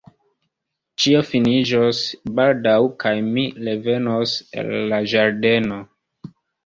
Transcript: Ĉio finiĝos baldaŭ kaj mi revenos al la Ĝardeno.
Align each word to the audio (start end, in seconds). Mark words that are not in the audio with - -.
Ĉio 1.01 1.19
finiĝos 1.31 1.99
baldaŭ 2.39 2.77
kaj 3.03 3.13
mi 3.27 3.43
revenos 3.67 4.35
al 4.63 4.75
la 4.95 5.03
Ĝardeno. 5.13 5.79